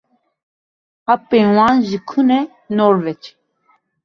Apên 1.13 1.47
wan 1.57 1.75
ji 1.87 1.97
ku 2.09 2.19
ne? 2.29 2.39
"Norwêc." 2.75 3.23